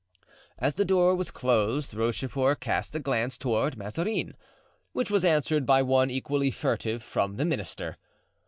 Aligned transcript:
As 0.57 0.73
the 0.73 0.83
door 0.83 1.13
was 1.13 1.29
closed 1.29 1.93
Rochefort 1.93 2.59
cast 2.59 2.95
a 2.95 2.99
glance 2.99 3.37
toward 3.37 3.77
Mazarin, 3.77 4.33
which 4.93 5.11
was 5.11 5.23
answered 5.23 5.63
by 5.63 5.83
one, 5.83 6.09
equally 6.09 6.49
furtive, 6.49 7.03
from 7.03 7.35
the 7.35 7.45
minister. 7.45 7.97